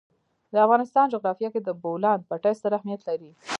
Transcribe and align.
د 0.51 0.53
افغانستان 0.65 1.05
جغرافیه 1.13 1.49
کې 1.53 1.61
د 1.63 1.69
بولان 1.81 2.19
پټي 2.29 2.53
ستر 2.59 2.71
اهمیت 2.77 3.01
لري. 3.09 3.31